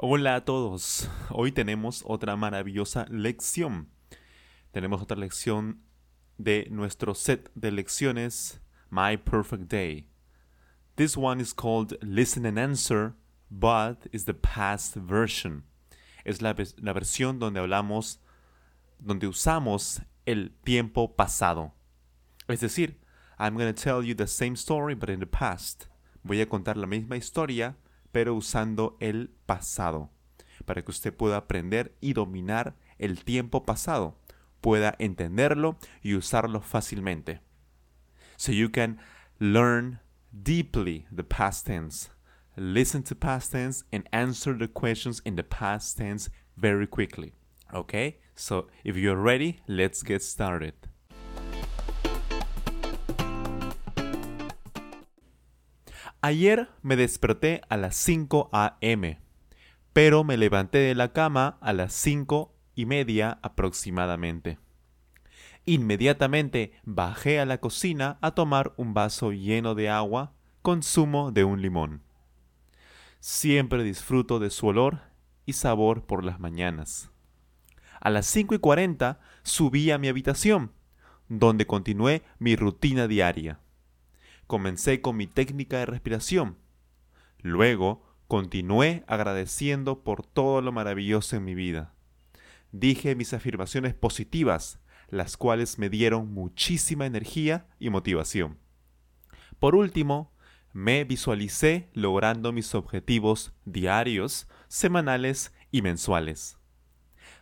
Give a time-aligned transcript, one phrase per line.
[0.00, 1.08] Hola a todos.
[1.28, 3.88] Hoy tenemos otra maravillosa lección.
[4.70, 5.82] Tenemos otra lección
[6.36, 10.06] de nuestro set de lecciones My Perfect Day.
[10.94, 13.16] This one is called Listen and Answer,
[13.50, 15.64] but is the past version.
[16.24, 18.20] Es la, la versión donde hablamos,
[19.00, 21.72] donde usamos el tiempo pasado.
[22.46, 23.00] Es decir,
[23.36, 25.88] I'm going to tell you the same story, but in the past.
[26.22, 27.74] Voy a contar la misma historia,
[28.12, 30.10] pero usando el pasado,
[30.64, 34.18] para que usted pueda aprender y dominar el tiempo pasado,
[34.60, 37.40] pueda entenderlo y usarlo fácilmente.
[38.36, 38.98] So you can
[39.38, 40.00] learn
[40.32, 42.10] deeply the past tense,
[42.56, 47.34] listen to past tense, and answer the questions in the past tense very quickly.
[47.72, 48.18] Okay?
[48.34, 50.74] So if you're ready, let's get started.
[56.20, 59.20] Ayer me desperté a las 5 a.m.,
[59.92, 64.58] pero me levanté de la cama a las 5 y media aproximadamente.
[65.64, 70.32] Inmediatamente bajé a la cocina a tomar un vaso lleno de agua
[70.62, 72.02] con zumo de un limón.
[73.20, 75.02] Siempre disfruto de su olor
[75.46, 77.12] y sabor por las mañanas.
[78.00, 80.72] A las 5 y 40 subí a mi habitación,
[81.28, 83.60] donde continué mi rutina diaria.
[84.48, 86.56] Comencé con mi técnica de respiración.
[87.42, 91.92] Luego continué agradeciendo por todo lo maravilloso en mi vida.
[92.72, 98.56] Dije mis afirmaciones positivas, las cuales me dieron muchísima energía y motivación.
[99.58, 100.32] Por último,
[100.72, 106.56] me visualicé logrando mis objetivos diarios, semanales y mensuales.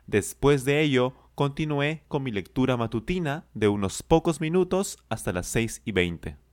[0.09, 5.83] Después de ello, continué con mi lectura matutina de unos pocos minutos hasta las 6
[5.85, 6.46] y 20.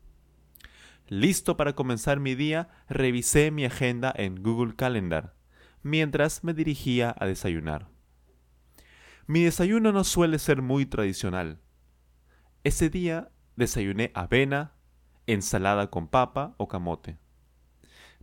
[1.14, 5.36] Listo para comenzar mi día, revisé mi agenda en Google Calendar,
[5.84, 7.88] mientras me dirigía a desayunar.
[9.28, 11.60] Mi desayuno no suele ser muy tradicional.
[12.64, 14.74] Ese día desayuné avena,
[15.28, 17.20] ensalada con papa o camote.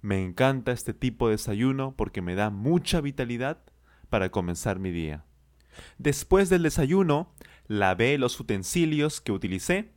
[0.00, 3.62] Me encanta este tipo de desayuno porque me da mucha vitalidad
[4.08, 5.24] para comenzar mi día.
[5.98, 7.36] Después del desayuno,
[7.68, 9.92] lavé los utensilios que utilicé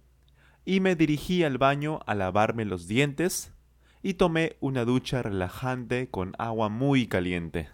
[0.66, 3.54] y me dirigí al baño a lavarme los dientes
[4.02, 7.70] y tomé una ducha relajante con agua muy caliente.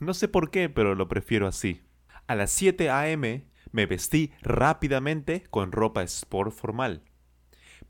[0.00, 1.82] No sé por qué, pero lo prefiero así.
[2.26, 3.46] A las 7 a.m.
[3.72, 7.02] me vestí rápidamente con ropa sport formal.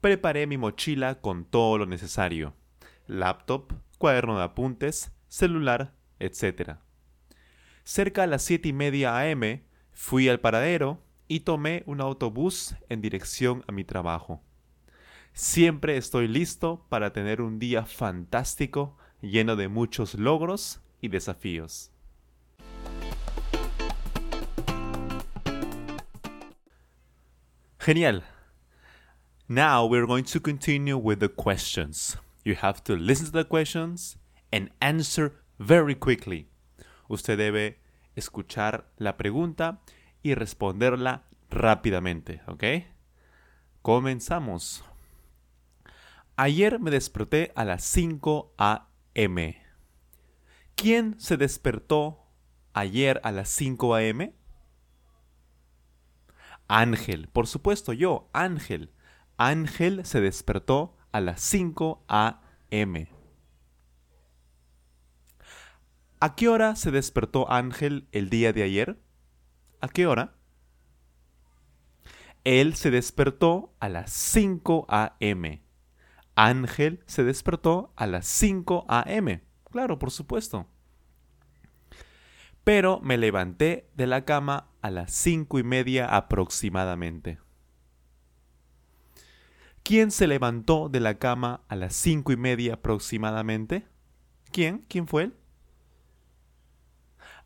[0.00, 2.54] Preparé mi mochila con todo lo necesario.
[3.06, 6.76] Laptop, cuaderno de apuntes, celular, etc.
[7.84, 9.64] Cerca a las 7 y media a.m.
[9.92, 14.42] fui al paradero y tomé un autobús en dirección a mi trabajo.
[15.32, 21.92] Siempre estoy listo para tener un día fantástico lleno de muchos logros y desafíos.
[27.78, 28.24] Genial.
[29.46, 32.18] Now we're going to continue with the questions.
[32.44, 34.18] You have to listen to the questions
[34.52, 36.48] and answer very quickly.
[37.08, 37.78] Usted debe
[38.16, 39.80] escuchar la pregunta
[40.22, 42.64] y responderla rápidamente, ¿ok?
[43.82, 44.84] Comenzamos.
[46.36, 49.62] Ayer me desperté a las 5 a.m.
[50.74, 52.26] ¿Quién se despertó
[52.72, 54.34] ayer a las 5 a.m.?
[56.68, 58.92] Ángel, por supuesto yo, Ángel.
[59.36, 63.08] Ángel se despertó a las 5 a.m.
[66.20, 69.00] ¿A qué hora se despertó Ángel el día de ayer?
[69.80, 70.34] ¿A qué hora?
[72.44, 75.62] Él se despertó a las 5 a.m.
[76.34, 79.42] Ángel se despertó a las 5 a.m.
[79.70, 80.66] Claro, por supuesto.
[82.64, 87.38] Pero me levanté de la cama a las cinco y media aproximadamente.
[89.82, 93.86] ¿Quién se levantó de la cama a las cinco y media aproximadamente?
[94.52, 94.84] ¿Quién?
[94.88, 95.34] ¿Quién fue él?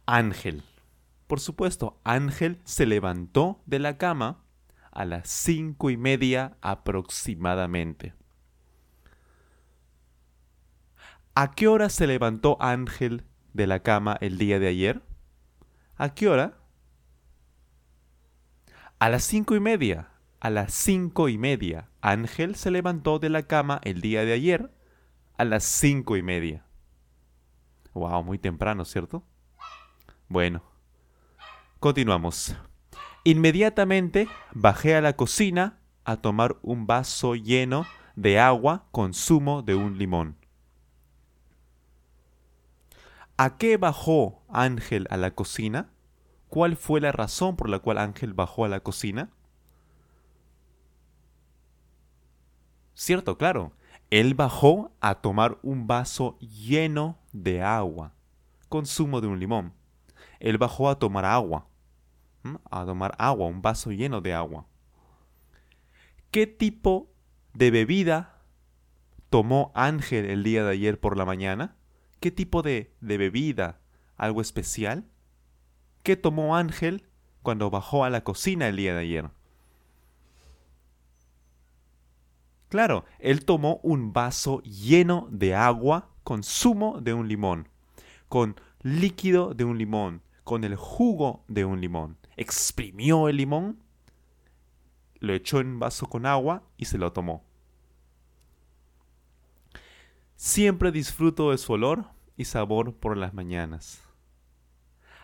[0.07, 0.65] Ángel.
[1.33, 4.45] Por supuesto, Ángel se levantó de la cama
[4.91, 8.13] a las cinco y media aproximadamente.
[11.35, 13.25] ¿A qué hora se levantó Ángel
[13.55, 15.03] de la cama el día de ayer?
[15.97, 16.59] ¿A qué hora?
[18.99, 20.11] A las cinco y media.
[20.39, 21.89] A las cinco y media.
[22.03, 24.71] Ángel se levantó de la cama el día de ayer
[25.39, 26.67] a las cinco y media.
[27.95, 29.25] Wow, muy temprano, ¿cierto?
[30.29, 30.72] Bueno,
[31.83, 32.57] continuamos.
[33.25, 39.75] Inmediatamente bajé a la cocina a tomar un vaso lleno de agua con zumo de
[39.75, 40.37] un limón.
[43.37, 45.91] ¿A qué bajó Ángel a la cocina?
[46.49, 49.31] ¿Cuál fue la razón por la cual Ángel bajó a la cocina?
[52.95, 53.73] Cierto, claro.
[54.11, 58.15] Él bajó a tomar un vaso lleno de agua,
[58.69, 59.73] con zumo de un limón.
[60.39, 61.67] Él bajó a tomar agua,
[62.71, 64.67] a tomar agua, un vaso lleno de agua.
[66.31, 67.11] ¿Qué tipo
[67.53, 68.39] de bebida
[69.29, 71.77] tomó Ángel el día de ayer por la mañana?
[72.21, 73.81] ¿Qué tipo de, bebida?
[74.17, 75.05] ¿Algo especial?
[76.03, 77.09] ¿Qué tomó Ángel
[77.43, 79.31] cuando bajó a la cocina el día de ayer?
[82.69, 87.69] Claro, él tomó un vaso lleno de agua con zumo de un limón,
[88.29, 92.17] con líquido de un limón, con el jugo de un limón.
[92.37, 93.83] Exprimió el limón,
[95.19, 97.45] lo echó en un vaso con agua y se lo tomó.
[100.37, 102.07] Siempre disfruto de su olor
[102.37, 104.03] y sabor por las mañanas.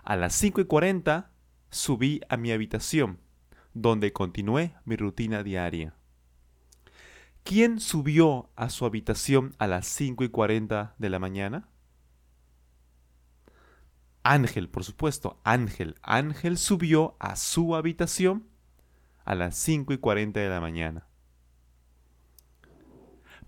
[0.05, 1.33] A las 5 y 40
[1.71, 3.19] subí a mi habitación,
[3.75, 5.95] donde continué mi rutina diaria.
[7.43, 11.69] ¿Quién subió a su habitación a las 5 y 40 de la mañana?
[14.31, 15.95] Ángel, por supuesto, Ángel.
[16.03, 18.47] Ángel subió a su habitación
[19.25, 21.07] a las 5 y 40 de la mañana.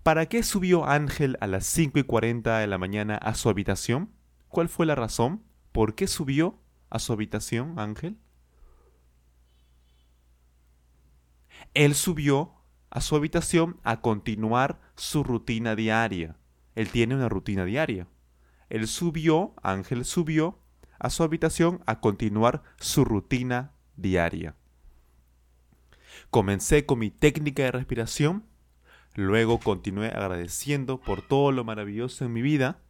[0.01, 4.09] ¿Para qué subió Ángel a las 5 y 40 de la mañana a su habitación?
[4.47, 5.43] ¿Cuál fue la razón?
[5.71, 8.17] ¿Por qué subió a su habitación Ángel?
[11.75, 12.55] Él subió
[12.89, 16.37] a su habitación a continuar su rutina diaria.
[16.73, 18.07] Él tiene una rutina diaria.
[18.69, 20.60] Él subió, Ángel subió
[21.01, 24.55] a su habitación a continuar su rutina diaria.
[26.29, 28.45] Comencé con mi técnica de respiración,
[29.15, 32.81] luego continué agradeciendo por todo lo maravilloso en mi vida,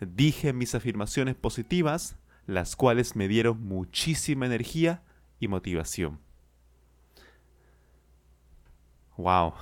[0.00, 2.16] dije mis afirmaciones positivas,
[2.46, 5.04] las cuales me dieron muchísima energía
[5.38, 6.18] y motivación.
[9.16, 9.54] Wow.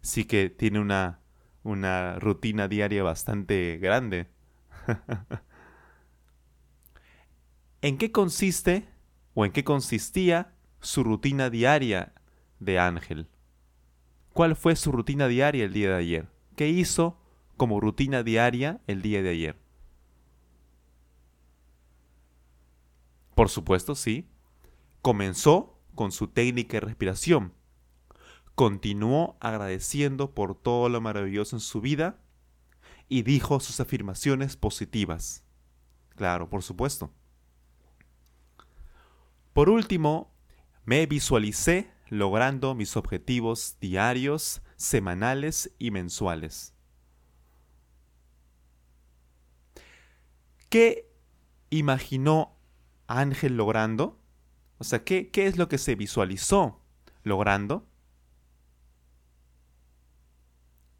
[0.00, 1.20] Sí que tiene una,
[1.62, 4.26] una rutina diaria bastante grande.
[7.82, 8.88] ¿En qué consiste
[9.34, 12.14] o en qué consistía su rutina diaria
[12.58, 13.28] de Ángel?
[14.32, 16.28] ¿Cuál fue su rutina diaria el día de ayer?
[16.56, 17.18] ¿Qué hizo
[17.56, 19.56] como rutina diaria el día de ayer?
[23.34, 24.28] Por supuesto, sí.
[25.02, 27.54] Comenzó con su técnica de respiración
[28.60, 32.18] continuó agradeciendo por todo lo maravilloso en su vida
[33.08, 35.44] y dijo sus afirmaciones positivas.
[36.10, 37.10] Claro, por supuesto.
[39.52, 40.32] Por último,
[40.84, 46.74] me visualicé logrando mis objetivos diarios, semanales y mensuales.
[50.68, 51.10] ¿Qué
[51.70, 52.56] imaginó
[53.06, 54.20] Ángel logrando?
[54.78, 56.80] O sea, ¿qué, qué es lo que se visualizó
[57.22, 57.86] logrando?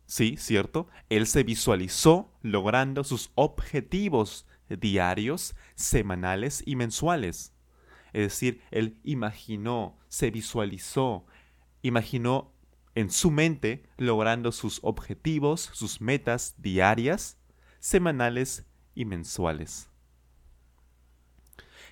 [0.07, 0.89] Sí, cierto.
[1.09, 7.53] Él se visualizó logrando sus objetivos diarios, semanales y mensuales.
[8.13, 11.27] Es decir, él imaginó, se visualizó,
[11.83, 12.53] imaginó
[12.95, 17.39] en su mente logrando sus objetivos, sus metas diarias,
[17.79, 19.89] semanales y mensuales.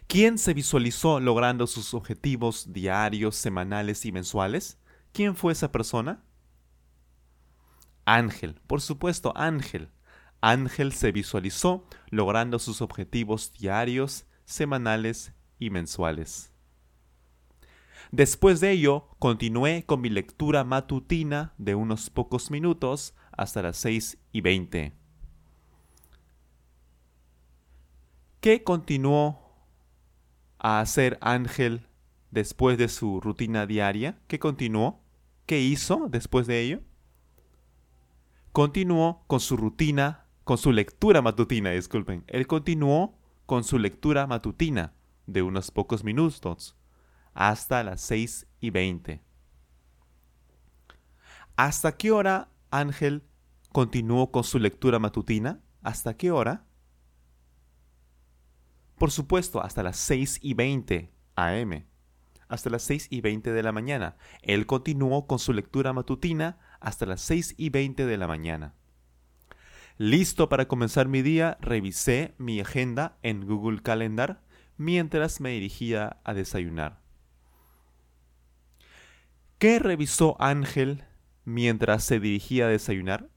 [0.06, 4.78] ¿Quién se visualizó logrando sus objetivos diarios, semanales y mensuales?
[5.12, 6.24] ¿Quién fue esa persona?
[8.06, 9.90] Ángel, por supuesto, Ángel.
[10.40, 16.52] Ángel se visualizó logrando sus objetivos diarios, semanales y mensuales.
[18.10, 24.18] Después de ello, continué con mi lectura matutina de unos pocos minutos hasta las 6
[24.32, 24.94] y 20.
[28.40, 29.40] ¿Qué continuó
[30.58, 31.86] a hacer Ángel
[32.30, 34.18] después de su rutina diaria?
[34.26, 35.02] ¿Qué continuó?
[35.44, 36.80] ¿Qué hizo después de ello?
[38.58, 42.24] continuó con su rutina, con su lectura matutina, disculpen.
[42.26, 44.94] Él continuó con su lectura matutina
[45.28, 46.74] de unos pocos minutos
[47.34, 49.22] hasta las 6 y 20.
[51.54, 53.22] ¿Hasta qué hora Ángel
[53.70, 55.60] continuó con su lectura matutina?
[55.82, 56.64] ¿Hasta qué hora?
[58.96, 61.84] Por supuesto, hasta las 6 y 20 am.
[62.48, 64.16] Hasta las 6 y 20 de la mañana.
[64.42, 68.74] Él continuó con su lectura matutina hasta las 6 y 20 de la mañana.
[69.98, 74.42] Listo para comenzar mi día, revisé mi agenda en Google Calendar
[74.78, 77.00] mientras me dirigía a desayunar.
[79.58, 81.04] ¿Qué revisó Ángel
[81.44, 83.28] mientras se dirigía a desayunar?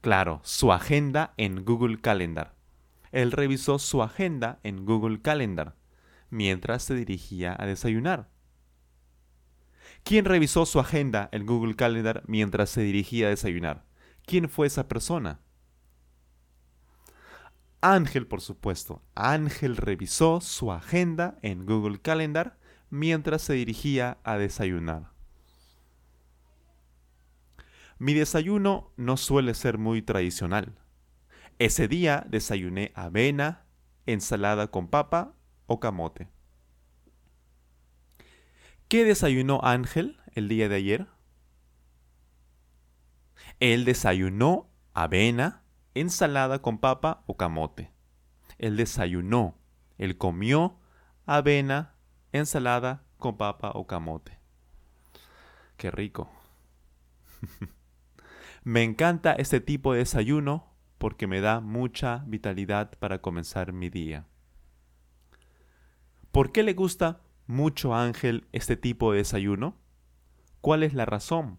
[0.00, 2.56] Claro, su agenda en Google Calendar.
[3.12, 5.76] Él revisó su agenda en Google Calendar
[6.30, 8.30] mientras se dirigía a desayunar.
[10.02, 13.84] ¿Quién revisó su agenda en Google Calendar mientras se dirigía a desayunar?
[14.26, 15.40] ¿Quién fue esa persona?
[17.80, 19.02] Ángel, por supuesto.
[19.14, 22.58] Ángel revisó su agenda en Google Calendar
[22.90, 25.12] mientras se dirigía a desayunar.
[27.98, 30.78] Mi desayuno no suele ser muy tradicional.
[31.58, 33.66] Ese día desayuné avena,
[34.06, 35.34] ensalada con papa
[35.66, 36.28] o camote.
[38.88, 41.06] ¿Qué desayunó Ángel el día de ayer?
[43.60, 45.59] Él desayunó avena,
[45.94, 47.92] ensalada con papa o camote.
[48.58, 49.56] Él desayunó,
[49.98, 50.78] él comió
[51.26, 51.94] avena,
[52.32, 54.38] ensalada con papa o camote.
[55.76, 56.30] Qué rico.
[58.64, 64.26] me encanta este tipo de desayuno porque me da mucha vitalidad para comenzar mi día.
[66.30, 69.76] ¿Por qué le gusta mucho a Ángel este tipo de desayuno?
[70.60, 71.58] ¿Cuál es la razón?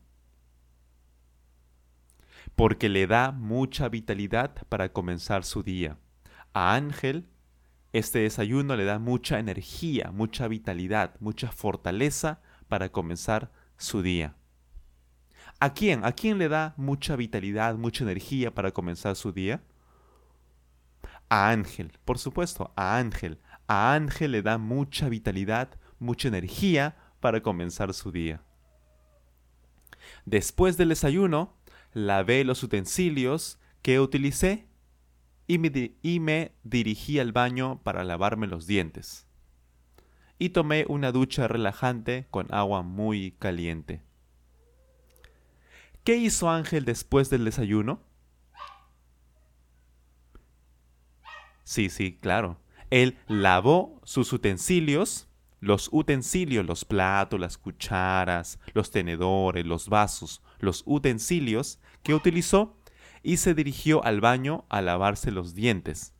[2.61, 5.97] Porque le da mucha vitalidad para comenzar su día.
[6.53, 7.27] A Ángel
[7.91, 14.35] este desayuno le da mucha energía, mucha vitalidad, mucha fortaleza para comenzar su día.
[15.59, 16.05] ¿A quién?
[16.05, 19.63] ¿A quién le da mucha vitalidad, mucha energía para comenzar su día?
[21.29, 23.39] A Ángel, por supuesto, a Ángel.
[23.65, 28.43] A Ángel le da mucha vitalidad, mucha energía para comenzar su día.
[30.25, 31.59] Después del desayuno,
[31.93, 34.67] lavé los utensilios que utilicé
[35.47, 35.57] y
[36.19, 39.27] me, dirigí al baño para lavarme los dientes.
[40.39, 44.01] Y tomé una ducha relajante con agua muy caliente.
[46.03, 48.01] ¿Qué hizo Ángel después del desayuno?
[51.63, 52.57] Sí, sí, claro.
[52.89, 55.27] Él lavó sus utensilios,
[55.59, 62.77] los utensilios, los platos, las cucharas, los tenedores, los vasos, los utensilios que utilizó
[63.23, 66.13] y se dirigió al baño a lavarse los dientes.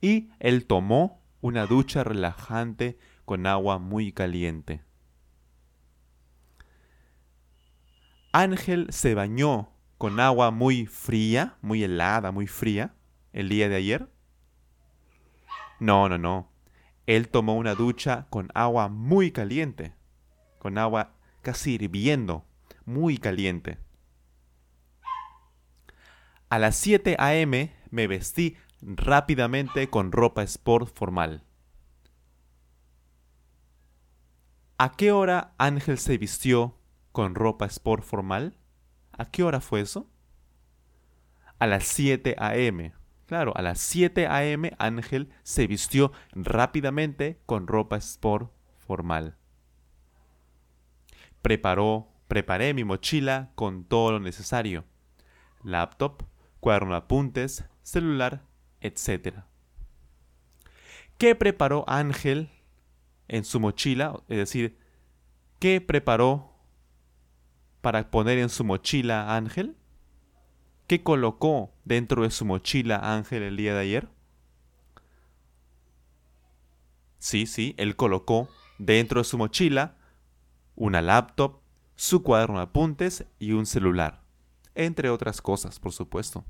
[0.00, 4.82] Y él tomó una ducha relajante con agua muy caliente.
[8.32, 12.94] Ángel se bañó con agua muy fría, muy helada, muy fría,
[13.32, 14.08] el día de ayer.
[15.78, 16.50] No, no, no.
[17.06, 19.94] Él tomó una ducha con agua muy caliente,
[20.58, 22.46] con agua casi hirviendo,
[22.84, 23.78] muy caliente.
[26.48, 27.72] A las 7 a.m.
[27.90, 31.44] me vestí rápidamente con ropa sport formal.
[34.76, 36.76] ¿A qué hora Ángel se vistió
[37.12, 38.58] con ropa sport formal?
[39.12, 40.10] ¿A qué hora fue eso?
[41.58, 42.92] A las 7 a.m.
[43.26, 44.72] Claro, a las 7 a.m.
[44.78, 49.38] Ángel se vistió rápidamente con ropa sport formal.
[51.40, 54.86] Preparó, preparé mi mochila con todo lo necesario.
[55.62, 56.22] Laptop,
[56.60, 58.42] cuaderno de apuntes, celular,
[58.80, 59.40] etc.
[61.18, 62.48] ¿Qué preparó Ángel
[63.28, 64.22] en su mochila?
[64.30, 64.78] Es decir,
[65.58, 66.54] ¿qué preparó
[67.82, 69.76] para poner en su mochila Ángel?
[70.86, 74.08] ¿Qué colocó dentro de su mochila Ángel el día de ayer?
[77.18, 78.48] Sí, sí, él colocó
[78.78, 79.98] dentro de su mochila
[80.74, 81.61] una laptop,
[82.02, 84.24] su cuaderno de apuntes y un celular
[84.74, 86.44] entre otras cosas, por supuesto.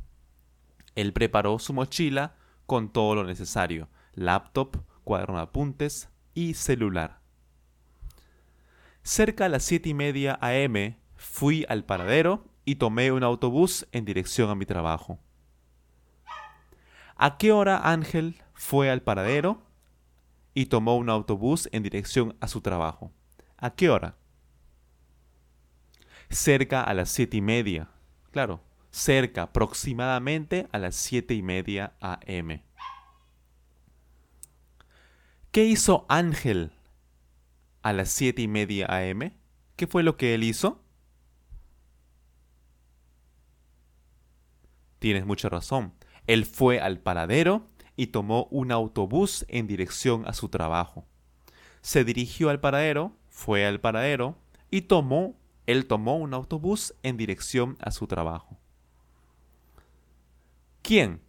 [0.95, 7.21] Él preparó su mochila con todo lo necesario, laptop, cuaderno de apuntes y celular.
[9.03, 14.07] Cerca a las siete y media am fui al paradero y tomé un autobús en
[14.07, 15.19] dirección a mi trabajo.
[17.15, 19.61] ¿A qué hora Ángel fue al paradero
[20.55, 23.13] y tomó un autobús en dirección a su trabajo?
[23.59, 24.17] ¿A qué hora?
[26.33, 27.91] Cerca a las siete y media,
[28.33, 32.65] Claro, cerca, aproximadamente a las siete y media a.m.
[35.51, 36.73] ¿Qué hizo Ángel
[37.83, 39.37] a las siete y media a.m.?
[39.77, 40.83] ¿Qué fue lo que él hizo?
[44.99, 45.93] Tienes mucha razón.
[46.27, 51.07] Él fue al paradero y tomó un autobús en dirección a su trabajo.
[51.83, 54.39] Se dirigió al paradero, fue al paradero
[54.71, 58.59] y tomó, él tomó un autobús en dirección a su trabajo.
[60.83, 61.21] ¿Quién?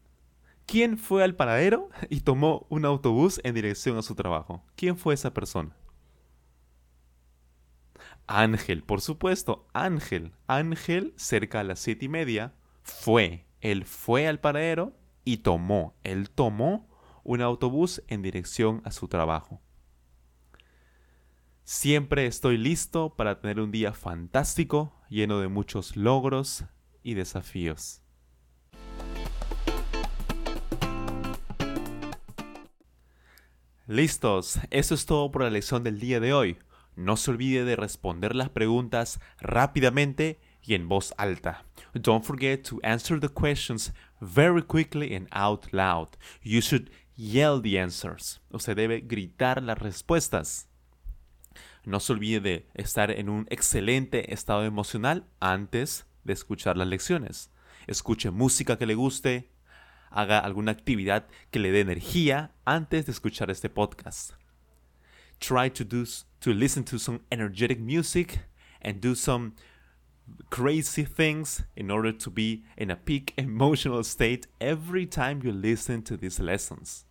[0.66, 4.64] ¿Quién fue al paradero y tomó un autobús en dirección a su trabajo?
[4.76, 5.76] ¿Quién fue esa persona?
[8.26, 10.32] Ángel, por supuesto, Ángel.
[10.48, 13.46] Ángel, cerca a las siete y media, fue.
[13.62, 14.94] Él fue al paradero
[15.26, 15.96] y tomó.
[16.04, 16.90] Él tomó
[17.24, 19.62] un autobús en dirección a su trabajo.
[21.66, 26.66] Siempre estoy listo para tener un día fantástico, lleno de muchos logros
[27.04, 28.02] y desafíos.
[33.88, 36.58] Listos, eso es todo por la lección del día de hoy.
[36.98, 41.66] No se olvide de responder las preguntas rápidamente y en voz alta.
[41.94, 46.10] Don't forget to answer the questions very quickly and out loud.
[46.42, 48.42] You should yell the answers.
[48.52, 50.68] Usted debe gritar las respuestas.
[51.86, 57.52] No se olvide de estar en un excelente estado emocional antes de escuchar las lecciones.
[57.88, 59.52] Escuche música que le guste,
[60.10, 64.32] haga alguna actividad que le dé energía antes de escuchar este podcast.
[65.40, 66.06] Try to do
[66.40, 68.40] to listen to some energetic music
[68.82, 69.54] and do some
[70.50, 76.02] crazy things in order to be in a peak emotional state every time you listen
[76.04, 77.06] to these lessons.